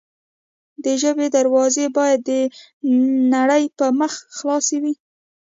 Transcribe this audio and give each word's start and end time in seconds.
د 0.83 0.85
ژبې 1.01 1.27
دروازې 1.37 1.85
باید 1.97 2.19
د 2.29 2.31
نړۍ 3.35 3.63
پر 3.77 3.89
مخ 3.99 4.13
خلاصې 4.37 4.77
وي. 4.83 4.93